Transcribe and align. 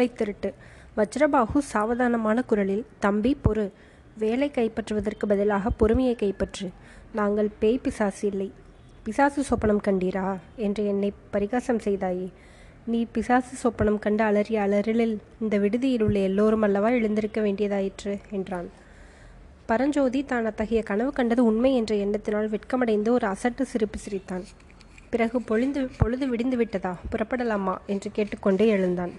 பொருளை 0.00 0.16
திருட்டு 0.16 0.54
வஜ்ரபாஹு 0.96 1.58
சாவதானமான 1.72 2.44
குரலில் 2.44 2.86
தம்பி 2.98 3.36
பொறு. 3.44 3.70
வேலை 4.18 4.50
கைப்பற்றுவதற்கு 4.54 5.26
பதிலாக 5.28 5.70
பொறுமையை 5.70 6.16
கைப்பற்று. 6.18 6.68
நாங்கள் 7.12 7.48
பேய் 7.58 7.78
பிசாசு 7.78 8.28
இல்லை. 8.28 8.52
பிசாசு 9.02 9.42
சொப்பனம் 9.42 9.80
கண்டீரா? 9.88 10.36
என்று 10.56 10.86
என்னை 10.86 11.12
பரிகாசம் 11.30 11.76
செய்தாயே. 11.76 12.32
நீ 12.84 13.06
பிசாசு 13.12 13.70
சொப்பனம் 13.70 13.98
கண்டு 13.98 14.24
அலறிய 14.24 14.60
அலறலில் 14.60 15.18
இந்த 15.40 15.58
விடுதியில் 15.58 16.02
உள்ள 16.02 16.18
எல்லோரும் 16.18 16.62
அல்லவா 16.62 16.88
எழுந்திருக்க 16.88 17.40
வேண்டியதாயிற்று? 17.40 18.18
என்றான். 18.30 18.70
பரஞ்சோதி 19.66 20.24
தான் 20.24 20.44
அத்தகைய 20.44 20.82
கனவு 20.82 21.12
கண்டது 21.12 21.44
உண்மை 21.44 21.74
என்ற 21.74 21.94
எண்ணத்தினால் 21.94 22.48
வெட்கமடைந்து 22.48 23.08
ஒரு 23.08 23.26
அசட்டு 23.26 23.62
சிரிப்பு 23.62 23.98
சிரித்தான். 23.98 24.44
பிறகு 25.10 25.42
பொழிந்து 25.42 25.88
பொழுது 25.98 26.28
விடிந்து 26.28 26.56
விட்டதா? 26.56 26.96
புறப்படலாமா? 27.10 27.76
என்று 27.86 28.10
கேட்டுக்கொண்டே 28.12 28.66
எழுந்தான். 28.66 29.12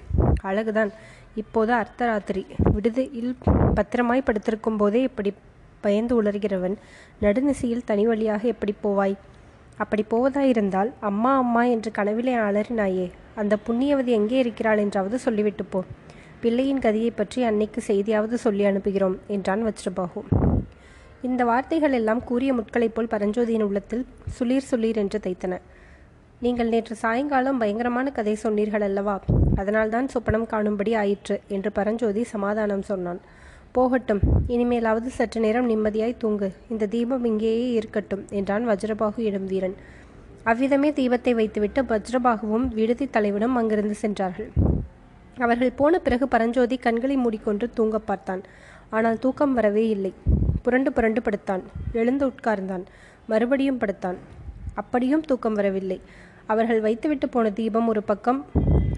அழகுதான். 0.43 0.91
இப்போது 1.35 1.73
அர்த்தராத்திரி. 1.73 2.43
விடுதியில் 2.73 3.33
பத்திரமாய் 3.75 4.27
படுத்திருக்கும் 4.27 4.77
போதே 4.77 5.01
இப்படி 5.01 5.31
பயந்து 5.81 6.23
உளர்கிறவன் 6.23 6.75
நடுநிசையில் 7.21 7.85
தனி 7.85 8.05
வழியாக 8.05 8.47
எப்படி 8.47 8.73
போவாய்? 8.83 9.15
அப்படி 9.77 10.03
போவதாயிருந்தால் 10.09 10.89
அம்மா 10.99 11.37
அம்மா 11.37 11.63
என்று 11.63 11.91
கனவிலே 11.91 12.33
அலறினாயே 12.37 13.07
அந்த 13.35 13.57
புண்ணியவதி 13.67 14.11
எங்கே 14.19 14.37
இருக்கிறாள் 14.39 14.77
என்றாவது 14.77 15.19
சொல்லிவிட்டு 15.19 15.63
போ. 15.63 15.79
பிள்ளையின் 16.41 16.79
கதியை 16.79 17.11
பற்றி 17.15 17.43
அன்னைக்கு 17.43 17.81
செய்தியாவது 17.87 18.37
சொல்லி 18.37 18.63
அனுப்புகிறோம் 18.65 19.17
என்றான் 19.27 19.63
வஜ்ரபாகு 19.65 20.21
இந்த 21.21 21.41
வார்த்தைகள் 21.43 21.91
எல்லாம் 21.91 22.23
கூறிய 22.23 22.51
முட்களைப் 22.53 22.95
போல் 22.95 23.11
பரஞ்சோதியின் 23.11 23.63
உள்ளத்தில் 23.63 24.05
சுளீர் 24.39 24.69
சுளீர் 24.71 24.95
என்று 24.95 25.19
தைத்தன. 25.23 25.59
நீங்கள் 26.43 26.69
நேற்று 26.73 26.95
சாயங்காலம் 26.95 27.59
பயங்கரமான 27.61 28.11
கதை 28.11 28.33
சொன்னீர்கள் 28.43 28.85
அல்லவா? 28.85 29.15
அதனால்தான் 29.55 30.07
சொப்பனம் 30.13 30.45
காணும்படி 30.53 30.91
ஆயிற்று 31.01 31.35
என்று 31.47 31.69
பரஞ்சோதி 31.71 32.21
சமாதானம் 32.31 32.81
சொன்னான். 32.81 33.19
போகட்டும் 33.71 34.21
இனிமேலாவது 34.53 35.09
சற்று 35.17 35.41
நேரம் 35.41 35.67
நிம்மதியாய் 35.69 36.15
தூங்கு. 36.17 36.49
இந்த 36.69 36.87
தீபம் 36.95 37.27
இங்கேயே 37.31 37.67
இருக்கட்டும் 37.71 38.23
என்றான் 38.39 38.65
வஜ்ரபாகு 38.69 39.19
இடம் 39.29 39.45
வீரன் 39.45 39.75
அவ்விதமே 40.43 40.91
தீபத்தை 40.91 41.33
வைத்துவிட்டு 41.41 41.83
வஜ்ரபாகுவும் 41.83 42.67
விடுதி 42.79 43.07
தலைவனும் 43.09 43.55
அங்கிருந்து 43.55 43.95
சென்றார்கள். 44.03 44.51
அவர்கள் 45.37 45.77
போன 45.81 45.99
பிறகு 45.99 46.27
பரஞ்சோதி 46.27 46.77
கண்களை 46.77 47.15
மூடிக்கொண்டு 47.15 47.69
தூங்க 47.69 47.99
பார்த்தான். 47.99 48.43
ஆனால் 48.89 49.19
தூக்கம் 49.19 49.53
வரவே 49.53 49.85
இல்லை. 49.89 50.13
புரண்டு 50.63 50.89
புரண்டு 50.93 51.21
படுத்தான். 51.21 51.63
எழுந்து 52.01 52.25
உட்கார்ந்தான். 52.27 52.85
மறுபடியும் 53.27 53.81
படுத்தான். 53.83 54.19
அப்படியும் 54.73 55.23
தூக்கம் 55.29 55.53
வரவில்லை. 55.53 55.97
அவர்கள் 56.53 56.79
வைத்துவிட்டு 56.79 57.27
போன 57.29 57.49
தீபம் 57.51 57.87
ஒரு 57.87 58.01
பக்கம் 58.03 58.39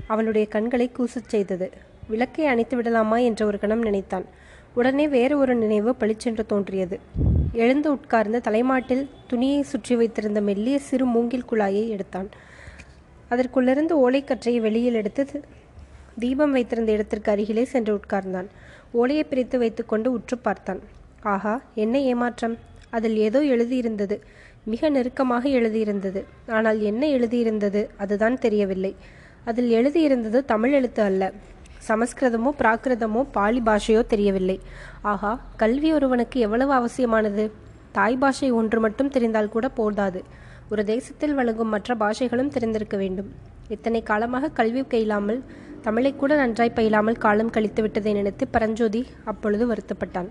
அவனுடைய 0.08 0.46
கண்களை 0.48 0.92
கூசச் 0.98 1.32
செய்தது. 1.34 1.68
விளக்கை 2.08 2.46
அணைத்து 2.46 2.76
விடலாமா 2.76 3.18
என்ற 3.18 3.42
ஒரு 3.46 3.58
கணம் 3.60 3.82
நினைத்தான். 3.82 4.26
உடனே 4.74 5.06
வேறு 5.08 5.38
ஒரு 5.38 5.54
நினைவு 5.56 5.92
பளிச்சென்று 5.96 6.46
தோன்றியது. 6.46 7.00
எழுந்து 7.54 7.92
உட்கார்ந்து 7.92 8.42
தலைமாட்டில் 8.42 9.10
துணியை 9.28 9.62
சுற்றி 9.62 9.96
வைத்திருந்த 9.96 10.42
மெல்லிய 10.42 10.78
சிறு 10.80 11.06
மூங்கில் 11.06 11.50
குழாயை 11.52 11.84
எடுத்தான். 11.88 12.30
அதற்குள்ளிருந்து 13.32 13.94
ஓலைக்கற்றையை 14.06 14.60
வெளியில் 14.60 14.94
எடுத்து 14.94 15.44
தீபம் 16.20 16.52
வைத்திருந்த 16.52 16.92
இடத்திற்கு 16.92 17.32
அருகிலே 17.32 17.64
சென்று 17.66 17.94
உட்கார்ந்தான். 18.00 18.50
ஓலையை 18.92 19.24
பிரித்து 19.24 19.58
வைத்துக்கொண்டு 19.58 20.12
உற்று 20.12 20.38
பார்த்தான். 20.38 20.82
ஆஹா 21.22 21.62
என்ன 21.76 21.96
ஏமாற்றம்? 22.12 22.56
அதில் 22.90 23.18
ஏதோ 23.18 23.40
எழுதியிருந்தது. 23.54 24.16
மிக 24.72 24.90
நெருக்கமாக 24.90 25.50
எழுதியிருந்தது. 25.60 26.22
ஆனால் 26.58 26.80
என்ன 26.90 27.04
எழுதியிருந்தது 27.08 27.82
அதுதான் 27.98 28.38
தெரியவில்லை. 28.46 28.92
அதில் 29.50 29.72
எழுதியிருந்தது 29.80 30.40
தமிழ் 30.52 30.72
எழுத்து 30.72 31.02
அல்ல. 31.02 31.32
சமஸ்கிருதமோ 31.88 32.52
பிராகிருதமோ 32.60 33.22
பாலி 33.38 33.62
பாஷையோ 33.66 34.02
தெரியவில்லை. 34.14 34.58
ஆகா 35.12 35.32
கல்வி 35.62 35.90
ஒருவனுக்கு 35.94 36.40
எவ்வளவு 36.40 36.74
அவசியமானது? 36.74 37.46
தாய் 37.98 38.18
பாஷை 38.18 38.50
ஒன்று 38.60 38.80
மட்டும் 38.80 39.12
தெரிந்தால் 39.16 39.54
கூட 39.56 39.68
போதாது. 39.80 40.22
ஒரு 40.72 40.84
தேசத்தில் 40.92 41.36
வழங்கும் 41.40 41.74
மற்ற 41.74 41.96
பாஷைகளும் 41.96 42.54
தெரிந்திருக்க 42.56 42.98
வேண்டும். 42.98 43.30
இத்தனை 43.76 44.02
காலமாக 44.12 44.52
கல்வி 44.60 44.84
கையிலாமல் 44.94 45.42
தமிழை 45.88 46.12
கூட 46.16 46.34
நன்றாய் 46.36 46.78
பயிலாமல் 46.78 47.22
காலம் 47.26 47.54
கழித்து 47.58 47.82
விட்டதை 47.82 48.14
நினைத்து 48.14 48.44
பரஞ்சோதி 48.48 49.02
அப்பொழுது 49.32 49.64
வருத்தப்பட்டான். 49.72 50.30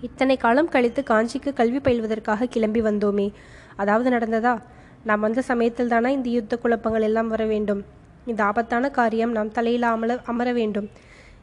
இத்தனை 0.00 0.36
காலம் 0.36 0.68
கழித்து 0.68 1.02
காஞ்சிக்கு 1.02 1.52
கல்வி 1.52 1.78
பயில்வதற்காக 1.78 2.44
கிளம்பி 2.44 2.82
வந்தோமே. 2.82 3.32
அதாவது 3.76 4.10
நடந்ததா? 4.10 4.62
நாம் 5.04 5.20
வந்த 5.20 5.42
சமயத்தில் 5.42 5.88
தானே 5.88 6.12
இந்த 6.12 6.30
யுத்த 6.30 6.56
குழப்பங்கள் 6.56 7.02
எல்லாம் 7.02 7.28
வர 7.28 7.44
வேண்டும். 7.44 7.84
இந்த 8.26 8.44
ஆபத்தான 8.44 8.90
காரியம் 8.90 9.32
நாம் 9.32 9.52
தலையில் 9.52 9.82
அமல 9.82 10.20
அமர 10.24 10.52
வேண்டும். 10.52 10.90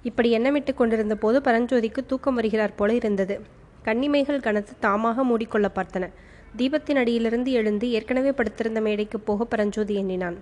இப்படி 0.04 0.38
எண்ணமிட்டு 0.38 0.74
கொண்டிருந்த 0.74 1.16
போது 1.16 1.40
பரஞ்சோதிக்கு 1.40 2.06
தூக்கம் 2.06 2.36
வருகிறார் 2.36 2.76
போல 2.76 2.94
இருந்தது. 2.94 3.42
கன்னிமைகள் 3.84 4.40
கனத்து 4.40 4.74
தாமாக 4.82 5.24
மூடிக்கொள்ள 5.24 5.70
பார்த்தன. 5.76 6.10
தீபத்தின் 6.58 6.96
அடியிலிருந்து 6.96 7.52
எழுந்து 7.52 7.92
ஏற்கனவே 7.92 8.32
படுத்திருந்த 8.32 8.82
மேடைக்கு 8.82 9.20
போக 9.20 9.46
பரஞ்சோதி 9.46 9.96
எண்ணினான். 9.96 10.38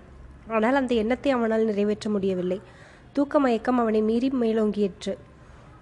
ஆனால் 0.48 0.76
அந்த 0.76 0.96
எண்ணத்தை 0.96 1.32
அவனால் 1.32 1.66
நிறைவேற்ற 1.66 2.10
முடியவில்லை. 2.10 2.62
தூக்க 3.14 3.40
மயக்கம் 3.40 3.78
அவனை 3.78 4.02
மீறி 4.02 4.32
மேலோங்கியிற்று. 4.42 5.18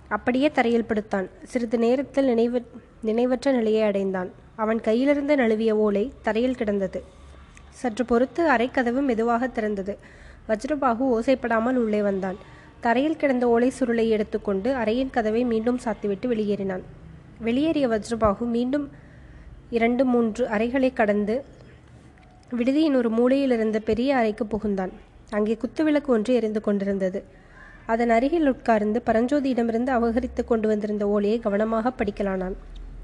அப்படியே 0.10 0.52
தரையில் 0.52 0.86
படுத்தான். 0.86 1.28
சிறிது 1.44 1.78
நேரத்தில் 1.78 2.26
நினைவு 2.26 2.60
நினைவற்ற 3.04 3.52
நிலையை 3.52 3.82
அடைந்தான். 3.82 4.30
அவன் 4.56 4.80
கையிலிருந்து 4.80 5.36
நழுவிய 5.36 5.72
ஓலை 5.86 6.12
தரையில் 6.22 6.56
கிடந்தது. 6.56 7.04
சற்று 7.70 8.06
பொறுத்து 8.06 8.42
அரைக்கதவு 8.50 9.02
மெதுவாக 9.02 9.48
திறந்தது. 9.48 9.94
வஜ்ரபாகு 10.48 11.04
ஓசைப்படாமல் 11.16 11.78
உள்ளே 11.84 12.02
வந்தான். 12.02 12.38
தரையில் 12.82 13.16
கிடந்த 13.16 13.48
ஓலை 13.48 13.72
சுருளை 13.80 14.08
எடுத்துக்கொண்டு 14.10 14.74
அறையின் 14.74 15.10
கதவை 15.10 15.44
மீண்டும் 15.44 15.80
சாத்திவிட்டு 15.86 16.28
வெளியேறினான். 16.34 16.84
வெளியேறிய 17.40 17.88
வஜ்ரபாகு 17.88 18.46
மீண்டும் 18.56 18.90
இரண்டு 19.70 20.06
மூன்று 20.06 20.48
அறைகளை 20.48 20.94
கடந்து 20.94 21.44
விடுதியின் 22.58 22.96
ஒரு 22.96 23.10
மூலையில் 23.10 23.52
இருந்த 23.52 23.80
பெரிய 23.80 24.16
அறைக்கு 24.16 24.46
புகுந்தான். 24.46 24.94
அங்கே 25.30 25.58
குத்துவிளக்கு 25.64 26.08
ஒன்று 26.08 26.34
எரிந்து 26.34 26.62
கொண்டிருந்தது. 26.62 27.20
அதன் 27.92 28.10
அருகில் 28.10 28.48
உட்கார்ந்து 28.48 29.02
பரஞ்சோதியிடமிருந்து 29.06 29.92
அபகரித்து 29.98 30.42
கொண்டு 30.46 30.68
வந்திருந்த 30.68 31.08
ஓலையை 31.08 31.40
கவனமாக 31.40 31.92
படிக்கலானான். 32.00 32.56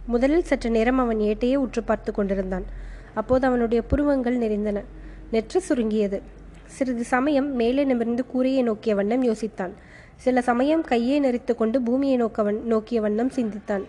முதலில் 0.05 0.43
சற்று 0.43 0.69
நேரம் 0.69 0.97
அவன் 0.97 1.19
ஏட்டையே 1.19 1.55
உற்று 1.55 1.83
பார்த்து 1.83 2.11
கொண்டிருந்தான். 2.13 2.65
அப்போது 3.13 3.47
அவனுடைய 3.47 3.83
புருவங்கள் 3.83 4.37
நெறிந்தன. 4.37 4.83
நெற்று 5.31 5.57
சுருங்கியது. 5.57 6.21
சிறிது 6.65 7.03
சமயம் 7.03 7.55
மேலே 7.55 7.83
நிமிர்ந்து 7.83 8.25
கூரையை 8.25 8.63
நோக்கிய 8.63 8.95
வண்ணம் 8.95 9.23
யோசித்தான். 9.23 9.73
சில 10.15 10.41
சமயம் 10.41 10.81
கையை 10.81 11.17
நெறித்து 11.19 11.55
கொண்டு 11.55 11.81
பூமியை 11.81 12.17
நோக்கவன் 12.21 12.59
நோக்கிய 12.63 13.01
வண்ணம் 13.01 13.29
சிந்தித்தான். 13.29 13.85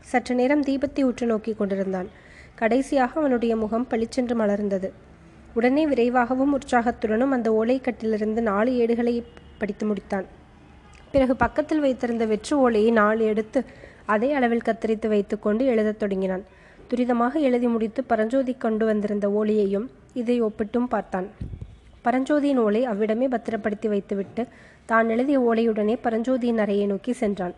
சற்று 0.00 0.34
நேரம் 0.34 0.62
தீபத்தை 0.62 1.02
உற்று 1.02 1.26
நோக்கி 1.26 1.52
கொண்டிருந்தான். 1.52 2.08
கடைசியாக 2.54 3.20
அவனுடைய 3.20 3.56
முகம் 3.56 3.86
பளிச்சென்று 3.86 4.36
மலர்ந்தது. 4.36 4.90
உடனே 5.54 5.86
விரைவாகவும் 5.86 6.52
உற்சாகத்துடனும் 6.52 7.34
அந்த 7.36 7.48
ஓலைக்கட்டிலிருந்து 7.60 8.40
நாலு 8.50 8.70
ஏடுகளை 8.76 9.14
படித்து 9.58 9.84
முடித்தான். 9.86 10.26
பிறகு 11.12 11.36
பக்கத்தில் 11.36 11.80
வைத்திருந்த 11.80 12.24
வெற்று 12.26 12.54
ஓலையை 12.58 12.90
நாலு 13.00 13.24
எடுத்து 13.24 13.60
அதே 14.14 14.32
அளவில் 14.32 14.66
கத்தரித்து 14.68 15.08
வைத்துக்கொண்டு 15.08 15.64
எழுதத் 15.66 15.98
தொடங்கினான். 15.98 16.44
துரிதமாக 16.90 17.34
எழுதி 17.48 17.66
முடித்து 17.66 18.00
பரஞ்சோதி 18.04 18.54
கொண்டு 18.64 18.84
வந்திருந்த 18.86 19.28
ஓலையையும் 19.28 19.86
இதை 20.14 20.42
ஒப்பிட்டும் 20.42 20.88
பார்த்தான். 20.94 21.28
பரஞ்சோதியின் 22.04 22.60
ஓலை 22.64 22.84
அவ்விடமே 22.84 23.26
பத்திரப்படுத்தி 23.28 23.88
வைத்துவிட்டு 23.88 24.42
தான் 24.86 25.08
எழுதிய 25.08 25.38
ஓலையுடனே 25.40 25.94
பரஞ்சோதியின் 26.06 26.60
அறையை 26.64 26.86
நோக்கி 26.86 27.12
சென்றான். 27.12 27.54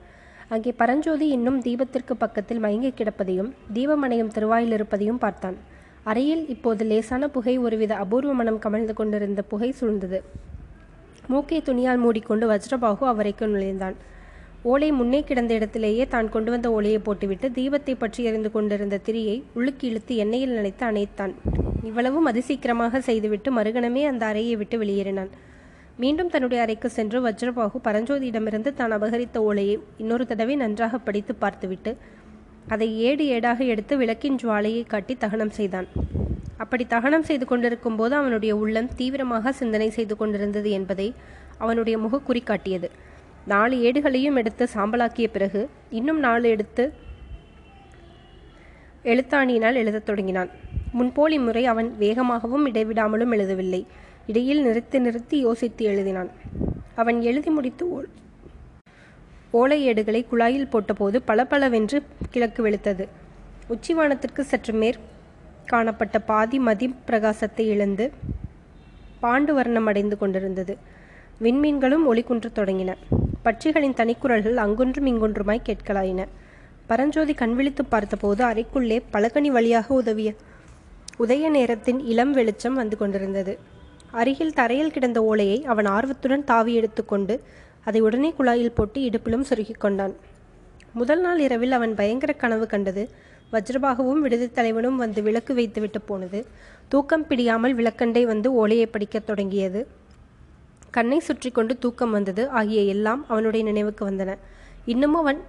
அங்கே 0.49 0.73
பரஞ்சோதி 0.73 1.29
இன்னும் 1.29 1.59
தீபத்திற்கு 1.62 2.15
பக்கத்தில் 2.19 2.59
மயங்கி 2.59 2.91
கிடப்பதையும் 2.91 3.51
தீபமணையும் 3.75 4.31
திருவாயில் 4.37 4.75
இருப்பதையும் 4.77 5.19
பார்த்தான். 5.19 5.56
அறையில் 6.03 6.49
இப்போது 6.49 6.85
லேசான 6.85 7.29
புகை 7.29 7.59
ஒருவித 7.59 7.94
அபூர்வ 7.94 8.35
மனம் 8.35 8.59
கமழ்ந்து 8.59 8.93
கொண்டிருந்த 8.93 9.43
புகை 9.43 9.70
சூழ்ந்தது. 9.81 10.20
மூக்கை 11.32 11.58
துணியால் 11.69 12.02
மூடிக்கொண்டு 12.05 12.46
வஜ்ரபாகு 12.52 13.05
அவரைக்கு 13.12 13.46
நுழைந்தான். 13.55 13.96
ஓலை 14.70 14.88
முன்னே 14.99 15.20
கிடந்த 15.28 15.52
இடத்திலேயே 15.58 16.05
தான் 16.14 16.28
கொண்டு 16.34 16.50
வந்த 16.52 16.69
ஓலையை 16.76 17.00
போட்டுவிட்டு 17.06 17.46
தீபத்தை 17.56 17.94
பற்றி 18.02 18.20
எறிந்து 18.28 18.50
கொண்டிருந்த 18.55 18.96
திரியை 19.06 19.37
உள்ளுக்கு 19.56 19.84
இழுத்து 19.90 20.14
எண்ணெயில் 20.25 20.56
நினைத்து 20.58 20.84
அணைத்தான். 20.90 21.34
இவ்வளவும் 21.88 22.28
அதிசீக்கிரமாக 22.31 23.00
செய்துவிட்டு 23.08 23.50
மறுகணமே 23.58 24.02
அந்த 24.11 24.23
அறையை 24.31 24.55
விட்டு 24.61 24.78
வெளியேறினான். 24.82 25.31
மீண்டும் 26.02 26.32
தன்னுடைய 26.32 26.61
அறைக்கு 26.64 26.88
சென்று 26.96 27.19
வஜ்ரபாகு 27.26 27.79
பரஞ்சோதியிடமிருந்து 27.87 28.70
தான் 28.81 28.94
அபகரித்த 28.96 29.37
ஓலையை 29.49 29.76
இன்னொரு 30.02 30.25
தடவை 30.31 30.56
நன்றாக 30.64 30.99
படித்து 31.06 31.34
பார்த்துவிட்டு 31.44 31.93
அதை 32.75 32.88
ஏடு 33.08 33.25
ஏடாக 33.34 33.61
எடுத்து 33.72 33.94
விளக்கின் 34.02 34.38
ஜுவாலையை 34.43 34.82
காட்டி 34.93 35.14
தகனம் 35.25 35.55
செய்தான். 35.58 35.88
அப்படி 36.56 36.87
தகனம் 36.87 37.23
செய்து 37.23 37.47
கொண்டிருக்கும் 37.47 37.97
போது 37.97 38.14
அவனுடைய 38.14 38.56
உள்ளம் 38.56 38.94
தீவிரமாக 38.94 39.53
சிந்தனை 39.53 39.91
செய்து 39.91 40.17
கொண்டிருந்தது 40.17 40.70
என்பதை 40.70 41.14
அவனுடைய 41.58 41.99
முகக்குறி 41.99 42.43
காட்டியது 42.44 42.91
நாலு 43.47 43.76
ஏடுகளையும் 43.76 44.37
எடுத்து 44.37 44.69
சாம்பலாக்கிய 44.75 45.26
பிறகு 45.26 45.69
இன்னும் 45.91 46.19
நாலு 46.19 46.49
எடுத்து 46.49 46.85
எழுத்தாணியினால் 49.03 49.75
எழுதத் 49.75 50.06
தொடங்கினான். 50.06 50.50
முன்போல் 50.93 51.32
இம்முறை 51.32 51.67
அவன் 51.67 51.94
வேகமாகவும் 52.00 52.67
இடைவிடாமலும் 52.67 53.35
எழுதவில்லை. 53.37 53.87
இடையில் 54.26 54.62
நிறுத்தி 54.62 54.99
நிறுத்தி 54.99 55.38
யோசித்து 55.38 55.82
எழுதினான். 55.88 56.31
அவன் 56.94 57.23
எழுதி 57.23 57.50
முடித்து 57.50 58.08
ஓலை 59.50 59.79
ஏடுகளை 59.85 60.26
குழாயில் 60.32 60.73
போட்டபோது 60.73 61.17
பளபளவென்று 61.25 62.03
கிழக்கு 62.31 62.62
வெளுத்தது. 62.67 63.05
உச்சிவானத்திற்கு 63.69 64.41
சற்று 64.41 64.73
மேற் 64.73 64.99
காணப்பட்ட 65.67 66.19
பாதி 66.19 66.59
மதி 66.59 66.95
பிரகாசத்தை 67.07 67.61
இழந்து 67.67 68.13
பாண்டு 69.23 69.53
வர்ணம் 69.53 69.87
அடைந்து 69.87 70.19
கொண்டிருந்தது. 70.19 70.77
விண்மீன்களும் 71.41 72.05
ஒளிகுன்றத் 72.07 72.59
தொடங்கின. 72.59 72.91
பட்சிகளின் 73.45 73.97
தனிக்குரல்கள் 74.01 74.55
அங்கொன்றும் 74.55 75.07
இங்கொன்றுமாய் 75.07 75.67
கேட்கலாயின. 75.69 76.25
பரஞ்சோதி 76.87 77.35
கண்விழித்து 77.35 77.85
பார்த்தபோது 77.85 78.45
அறைக்குள்ளே 78.45 78.99
பலகனி 79.13 79.47
வழியாக 79.47 79.95
உதவிய 79.95 80.35
உதய 81.19 81.49
நேரத்தின் 81.49 82.01
இளம் 82.01 82.33
வெளிச்சம் 82.33 82.75
வந்து 82.75 82.97
கொண்டிருந்தது. 82.97 83.59
அருகில் 84.11 84.53
தரையில் 84.53 84.91
கிடந்த 84.91 85.25
ஓலையை 85.25 85.65
அவன் 85.65 85.87
ஆர்வத்துடன் 85.87 86.45
தாவி 86.45 86.75
எடுத்துக்கொண்டு 86.75 87.43
அதை 87.85 88.01
உடனே 88.01 88.35
குழாயில் 88.39 88.75
போட்டு 88.75 89.01
இடுப்பிலும் 89.01 89.47
சுருக்கிக் 89.51 89.81
கொண்டான். 89.81 90.15
முதல் 90.93 91.21
நாள் 91.21 91.41
இரவில் 91.41 91.73
அவன் 91.73 91.95
பயங்கர 91.95 92.33
கனவு 92.33 92.67
கண்டது 92.67 93.03
வஜ்ரபாகுவும் 93.52 94.22
விடுதி 94.25 94.46
தலைவனும் 94.50 94.96
வந்து 94.96 95.22
விளக்கு 95.22 95.54
வைத்துவிட்டு 95.54 96.00
போனது. 96.00 96.46
தூக்கம் 96.88 97.26
பிடியாமல் 97.26 97.75
விளக்கண்டை 97.75 98.22
வந்து 98.22 98.52
ஓலையை 98.52 98.87
படிக்கத் 98.87 99.26
தொடங்கியது. 99.26 99.87
கண்ணை 100.90 101.19
சுற்றி 101.19 101.50
கொண்டு 101.50 101.78
தூக்கம் 101.78 102.10
வந்தது. 102.10 102.48
ஆகிய 102.48 102.82
எல்லாம் 102.82 103.25
அவனுடைய 103.28 103.66
நினைவுக்கு 103.66 104.10
வந்தன. 104.10 104.34
இன்னமும் 104.84 105.20
அவன் 105.20 105.40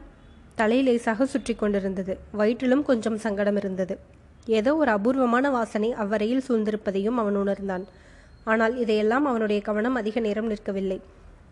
தலை 0.56 0.84
லேசாக 0.84 1.26
சுற்றி 1.26 1.56
கொண்டிருந்தது. 1.56 2.18
வயிற்றிலும் 2.38 2.84
கொஞ்சம் 2.84 3.18
சங்கடம் 3.18 3.56
இருந்தது. 3.56 3.98
ஏதோ 4.46 4.76
ஒரு 4.76 4.92
அபூர்வமான 4.92 5.50
வாசனை 5.50 5.92
அவ்வரையில் 5.94 6.46
சூழ்ந்திருப்பதையும் 6.48 7.16
அவன் 7.16 7.36
உணர்ந்தான். 7.36 7.86
ஆனால் 8.44 8.78
இதையெல்லாம் 8.78 9.26
அவனுடைய 9.26 9.62
கவனம் 9.62 9.96
அதிக 9.96 10.20
நேரம் 10.20 10.52
நிற்கவில்லை. 10.52 11.00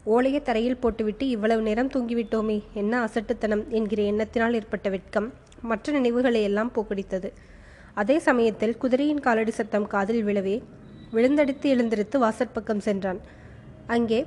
ஓலையை 0.04 0.42
தரையில் 0.42 0.82
போட்டுவிட்டு 0.82 1.28
இவ்வளவு 1.28 1.62
நேரம் 1.62 1.92
தூங்கிவிட்டோமே 1.92 2.58
என்ன 2.74 3.00
அசட்டுத்தனம் 3.00 3.64
என்கிற 3.70 4.02
எண்ணத்தினால் 4.04 4.54
ஏற்பட்ட 4.54 4.90
வெட்கம். 4.90 5.34
மற்ற 5.72 5.94
நினைவுகளை 5.98 6.42
எல்லாம் 6.50 6.72
போக்கடித்தது 6.76 7.30
அதே 8.02 8.18
சமயத்தில் 8.28 8.78
குதிரையின் 8.78 9.24
காலடி 9.26 9.54
சத்தம் 9.60 9.88
காதில் 9.94 10.26
விழவே 10.28 10.56
விழுந்தடித்து 11.16 11.68
எழுந்திருத்து 11.74 12.18
வாசற்பக்கம் 12.26 12.86
சென்றான். 12.88 13.20
அங்கே 13.88 14.20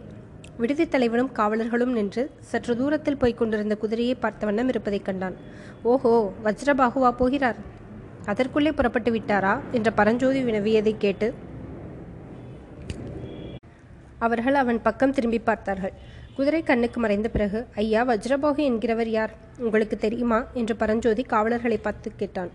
விடுதி 0.61 0.85
தலைவனும் 0.88 1.32
காவலர்களும் 1.38 1.93
நின்று 1.96 2.23
சற்று 2.50 2.75
தூரத்தில் 2.76 3.20
போய்க் 3.23 3.38
கொண்டிருந்த 3.38 3.75
குதிரையை 3.82 4.14
பார்த்த 4.14 4.46
வண்ணம் 4.46 4.70
இருப்பதைக் 4.73 5.05
கண்டான். 5.08 5.37
ஓஹோ 5.82 6.12
வஜ்ரபாகுவா 6.44 7.11
போகிறார். 7.20 7.58
அதற்குள்ளே 8.32 8.73
புறப்பட்டு 8.79 9.11
விட்டாரா? 9.17 9.52
என்ற 9.70 9.90
பரஞ்சோதி 10.00 10.40
வினவியதை 10.49 10.94
கேட்டு 11.05 11.29
அவர்கள் 14.26 14.56
அவன் 14.62 14.81
பக்கம் 14.82 15.17
திரும்பி 15.17 15.38
பார்த்தார்கள். 15.38 15.94
குதிரை 16.38 16.62
கண்ணுக்கு 16.62 17.00
மறைந்த 17.00 17.29
பிறகு 17.29 17.67
ஐயா 17.75 18.06
வஜ்ரபாகு 18.06 18.62
என்கிறவர் 18.64 19.06
யார்? 19.06 19.32
உங்களுக்கு 19.58 19.96
தெரியுமா? 19.96 20.46
என்று 20.55 20.76
பரஞ்சோதி 20.76 21.23
காவலர்களை 21.23 21.79
பார்த்து 21.79 22.11
கேட்டான். 22.17 22.50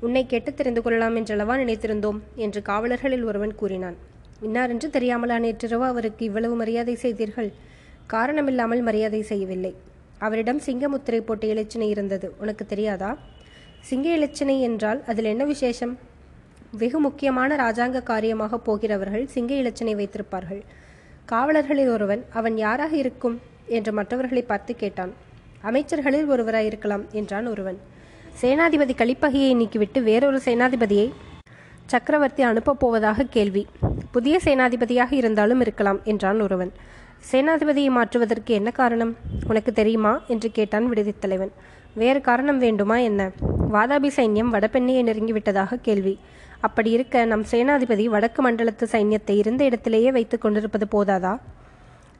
உன்னை 0.00 0.26
கேட்டு 0.26 0.54
தெரிந்து 0.54 0.82
கொள்ளலாம் 0.82 1.16
என்றளவா 1.16 1.54
நினைத்திருந்தோம்? 1.62 2.18
என்று 2.34 2.62
காவலர்களில் 2.66 3.24
ஒருவன் 3.24 3.54
கூறினான். 3.54 3.96
இன்னாரென்று 4.42 4.88
தெரியாமலா 4.96 5.38
நேற்றிரவு 5.38 5.84
அவருக்கு 5.84 6.24
இவ்வளவு 6.24 6.54
மரியாதை 6.54 6.94
செய்தீர்கள்? 6.94 7.52
காரணமில்லாமல் 8.06 8.82
மரியாதை 8.82 9.22
செய்யவில்லை. 9.22 9.74
அவரிடம் 10.18 10.58
சிங்க 10.58 10.88
முத்திரை 10.88 11.20
போட்ட 11.20 11.46
இலச்சினை 11.46 11.88
இருந்தது. 11.88 12.34
உனக்கு 12.38 12.66
தெரியாதா? 12.66 13.18
சிங்க 13.80 14.08
இலச்சினை 14.16 14.60
என்றால் 14.60 15.04
அதில் 15.06 15.24
என்ன 15.24 15.44
விசேஷம்? 15.44 15.98
வெகு 16.72 17.00
முக்கியமான 17.00 17.56
ராஜாங்க 17.56 18.02
காரியமாக 18.02 18.58
போகிறவர்கள் 18.58 19.26
சிங்க 19.26 19.54
இலச்சினை 19.54 19.96
வைத்திருப்பார்கள். 19.96 20.62
காவலர்களில் 21.32 21.92
ஒருவன் 21.92 22.24
அவன் 22.32 22.56
யாராக 22.56 22.96
இருக்கும்? 22.96 23.40
என்று 23.66 23.92
மற்றவர்களை 23.92 24.42
பார்த்து 24.42 24.76
கேட்டான். 24.76 25.12
அமைச்சர்களில் 25.64 26.28
ஒருவராயிருக்கலாம் 26.28 27.10
என்றான் 27.10 27.46
ஒருவன். 27.46 27.78
சேனாதிபதி 28.40 28.94
கலிப்பகையை 28.94 29.56
நீக்கிவிட்டு 29.56 30.02
வேறொரு 30.02 30.40
சேனாதிபதியை 30.44 31.12
சக்கரவர்த்தி 31.86 32.42
அனுப்பப் 32.42 32.80
போவதாக 32.80 33.24
கேள்வி. 33.24 33.66
புதிய 34.10 34.40
சேனாதிபதியாக 34.44 35.12
இருந்தாலும் 35.12 35.60
இருக்கலாம் 35.60 36.00
என்றான் 36.04 36.40
ஒருவன். 36.40 36.72
சேனாதிபதியை 37.32 37.88
மாற்றுவதற்கு 37.88 38.54
என்ன 38.54 38.70
காரணம்? 38.70 39.16
உனக்கு 39.48 39.72
தெரியுமா? 39.72 40.22
என்று 40.26 40.50
கேட்டான் 40.50 40.88
விடுதித் 40.88 41.20
தலைவன். 41.20 41.52
வேறு 41.94 42.20
காரணம் 42.20 42.58
வேண்டுமா 42.58 42.96
என்ன? 42.96 43.30
வாதாபி 43.72 44.10
சைன்யம் 44.16 44.52
வடபெண்ணையை 44.52 45.02
நெருங்கிவிட்டதாக 45.02 45.78
கேள்வி. 45.82 46.18
அப்படி 46.66 46.90
இருக்க 46.90 47.24
நம் 47.24 47.44
சேனாதிபதி 47.50 48.04
வடக்கு 48.14 48.40
மண்டலத்து 48.46 48.86
சைன்யத்தை 48.92 49.34
இருந்த 49.42 49.64
இடத்திலேயே 49.64 50.10
வைத்துக் 50.10 50.40
கொண்டிருப்பது 50.40 50.86
போதாதா? 50.94 51.32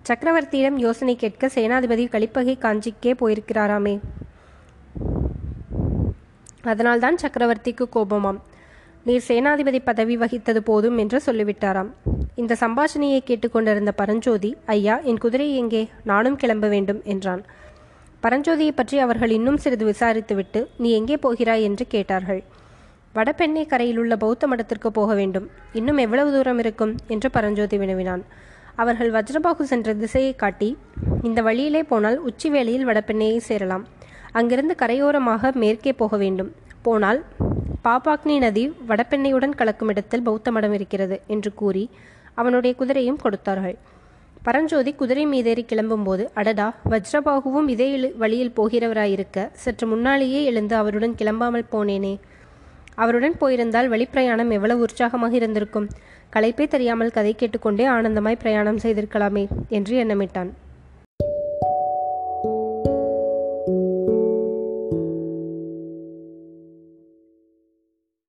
சக்கரவர்த்தியிடம் 0.09 0.79
யோசனை 0.85 1.17
கேட்க 1.17 1.51
சேனாதிபதி 1.55 2.05
கலிப்பகை 2.15 2.55
காஞ்சிக்கே 2.65 3.13
போயிருக்கிறாராமே. 3.21 3.95
அதனால்தான் 6.73 7.19
சக்கரவர்த்திக்கு 7.23 7.85
கோபமாம். 7.97 8.41
நீர் 9.05 9.25
சேனாதிபதி 9.29 9.79
பதவி 9.85 10.17
வகித்தது 10.19 10.61
போதும் 10.71 10.99
என்று 10.99 11.21
சொல்லிவிட்டாராம். 11.27 11.91
இந்த 12.35 12.57
சம்பாஷணையை 12.61 13.21
கேட்டுக்கொண்டிருந்த 13.29 13.93
பரஞ்சோதி 14.01 14.51
ஐயா 14.75 14.97
என் 15.11 15.19
குதிரை 15.19 15.49
எங்கே? 15.57 15.83
நானும் 16.11 16.37
கிளம்ப 16.37 16.69
வேண்டும் 16.69 17.01
என்றான். 17.15 17.43
பரஞ்சோதியை 18.23 18.75
பற்றி 18.75 18.99
அவர்கள் 18.99 19.31
இன்னும் 19.31 19.57
சிறிது 19.57 19.87
விசாரித்துவிட்டு 19.93 20.63
நீ 20.79 20.91
எங்கே 20.99 21.17
போகிறாய்? 21.17 21.65
என்று 21.69 21.87
கேட்டார்கள். 21.87 22.43
வடபெண்ணை 23.17 23.63
கரையிலுள்ள 23.67 24.15
பௌத்த 24.17 24.47
மடத்திற்கு 24.47 24.89
போக 24.99 25.15
வேண்டும். 25.15 25.47
இன்னும் 25.73 25.97
எவ்வளவு 25.97 26.31
தூரம் 26.33 26.61
இருக்கும்? 26.63 26.93
என்று 27.09 27.31
பரஞ்சோதி 27.31 27.79
வினவினான். 27.79 28.23
அவர்கள் 28.83 29.11
வஜ்ரபாகு 29.17 29.65
சென்ற 29.73 29.95
திசையை 29.95 30.35
காட்டி 30.43 30.69
இந்த 31.23 31.43
வழியிலே 31.43 31.83
போனால் 31.83 32.19
உச்சி 32.29 32.51
வேளையில் 32.51 32.87
வடபெண்ணையை 32.87 33.37
சேரலாம். 33.49 33.85
அங்கிருந்து 34.33 34.75
கரையோரமாக 34.83 35.53
மேற்கே 35.63 35.93
போக 35.93 36.17
வேண்டும். 36.17 36.51
போனால் 36.87 37.21
பாப்பாக்னி 37.85 38.39
நதி 38.39 38.65
வடபெண்ணையுடன் 38.89 39.55
கலக்கும் 39.61 39.89
இடத்தில் 39.89 40.27
பௌத்த 40.31 40.51
மடம் 40.53 40.73
இருக்கிறது 40.73 41.21
என்று 41.27 41.51
கூறி 41.55 41.85
அவனுடைய 42.35 42.73
குதிரையும் 42.81 43.23
கொடுத்தார்கள். 43.23 43.77
பரஞ்சோதி 44.43 44.93
குதிரை 44.93 45.25
மீதேறி 45.27 45.65
கிளம்பும்போது 45.69 46.25
அடடா 46.35 46.75
வஜ்ரபாகுவும் 46.93 47.69
இதே 47.69 47.89
வழியில் 48.23 48.57
போகிறவராயிருக்க 48.57 49.49
சற்று 49.65 49.87
முன்னாலேயே 49.87 50.41
எழுந்து 50.45 50.75
அவருடன் 50.77 51.19
கிளம்பாமல் 51.21 51.71
போனேனே. 51.73 52.15
அவருடன் 52.95 53.37
போயிருந்தால் 53.39 53.91
வழிப்பிரயாணம் 53.91 54.51
எவ்வளவு 54.51 54.81
உற்சாகமாக 54.81 55.35
இருந்திருக்கும். 55.35 55.89
களைப்பே 56.33 56.67
தெரியாமல் 56.67 57.11
கதை 57.11 57.35
கேட்டுக்கொண்டே 57.35 57.87
ஆனந்தமாய் 57.87 58.43
பிரயாணம் 58.43 58.83
செய்திருக்கலாமே 58.83 59.49
என்று 59.69 60.05
எண்ணமிட்டான். 60.05 60.51